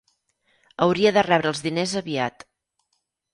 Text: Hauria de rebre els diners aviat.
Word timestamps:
Hauria 0.85 1.11
de 1.17 1.23
rebre 1.27 1.51
els 1.51 1.61
diners 1.67 1.93
aviat. 2.03 2.43